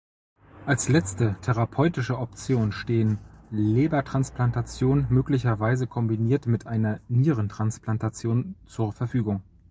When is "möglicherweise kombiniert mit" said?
5.11-6.65